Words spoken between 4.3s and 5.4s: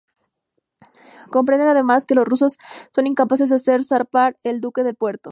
el buque del puerto.